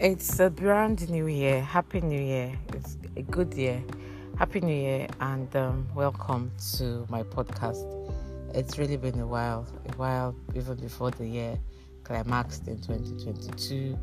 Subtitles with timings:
[0.00, 1.60] It's a brand new year.
[1.60, 2.58] Happy New Year.
[2.72, 3.84] It's a good year.
[4.38, 7.84] Happy New Year and um, welcome to my podcast.
[8.54, 11.58] It's really been a while, a while even before the year
[12.02, 13.98] climaxed in 2022,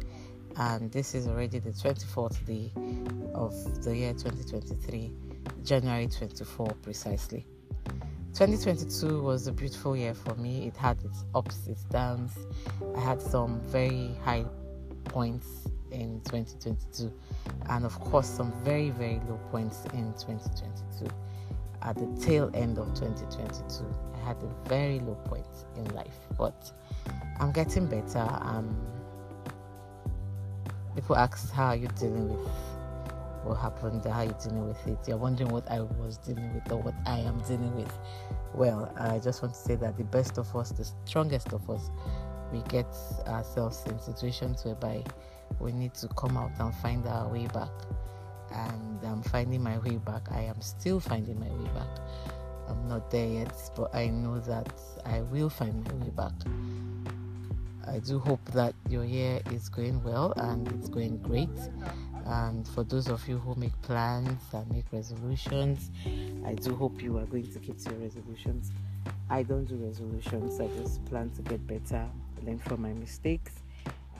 [0.58, 2.72] and this is already the 24th day
[3.34, 5.12] of the year 2023,
[5.64, 7.44] January 24 precisely.
[8.36, 10.68] 2022 was a beautiful year for me.
[10.68, 12.34] It had its ups, its downs.
[12.96, 14.46] I had some very high
[15.06, 17.12] points in 2022,
[17.70, 21.08] and of course, some very, very low points in 2022.
[21.82, 26.72] At the tail end of 2022, I had a very low point in life, but
[27.40, 28.28] I'm getting better.
[28.42, 28.76] Um,
[30.96, 32.50] people ask, How are you dealing with
[33.48, 34.04] what happened?
[34.06, 34.98] How are you dealing with it?
[35.08, 37.92] You're wondering what I was dealing with or what I am dealing with.
[38.54, 41.90] Well, I just want to say that the best of us, the strongest of us,
[42.52, 42.88] we get
[43.28, 45.04] ourselves in situations whereby
[45.60, 47.72] we need to come out and find our way back.
[48.52, 50.32] And I'm finding my way back.
[50.32, 52.00] I am still finding my way back.
[52.70, 54.74] I'm not there yet, but I know that
[55.06, 56.34] I will find my way back.
[57.88, 61.50] I do hope that your year is going well and it's going great.
[62.26, 65.90] And for those of you who make plans and make resolutions,
[66.46, 68.72] I do hope you are going to keep to your resolutions.
[69.30, 72.08] I don't do resolutions, I just plan to get better,
[72.46, 73.52] learn from my mistakes,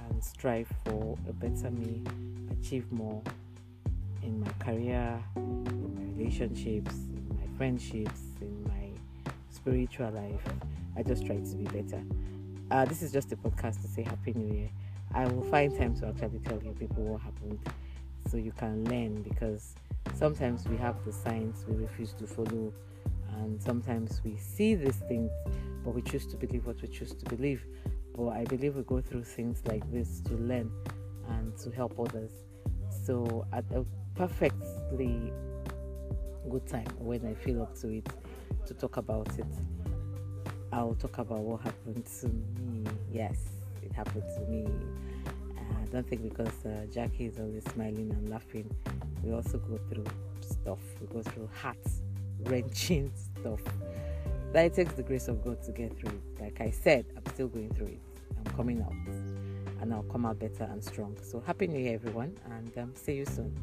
[0.10, 2.02] and strive for a better me,
[2.52, 3.22] achieve more
[4.22, 8.90] in my career, in my relationships, in my friendships, in my
[9.50, 10.44] spiritual life.
[10.98, 12.04] I just try to be better.
[12.70, 14.70] Uh, this is just a podcast to say Happy New Year.
[15.14, 17.60] I will find time to actually tell you people what happened
[18.30, 19.76] so you can learn because
[20.16, 22.74] sometimes we have the signs we refuse to follow
[23.36, 25.32] and sometimes we see these things
[25.84, 27.66] but we choose to believe what we choose to believe
[28.18, 30.72] but I believe we go through things like this to learn
[31.30, 32.32] and to help others.
[33.06, 33.86] So at a
[34.16, 35.32] perfectly
[36.50, 38.10] good time when I feel up to it
[38.66, 39.46] to talk about it,
[40.74, 42.86] I'll talk about what happened to me.
[43.12, 43.38] Yes,
[43.84, 44.66] it happened to me.
[45.60, 48.70] I don't think because uh, Jackie is always smiling and laughing,
[49.24, 50.06] we also go through
[50.42, 50.80] stuff.
[51.00, 51.78] We go through heart
[52.46, 53.62] wrenching stuff.
[54.54, 56.42] That it takes the grace of God to get through it.
[56.42, 58.00] Like I said, I'm still going through it.
[58.38, 58.94] I'm coming out
[59.82, 61.18] and I'll come out better and strong.
[61.22, 63.56] So, Happy New Year, everyone, and um, see you soon.